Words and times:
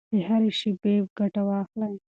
له 0.13 0.19
هرې 0.27 0.51
شېبې 0.59 0.93
ګټه 1.17 1.41
واخلئ. 1.47 1.95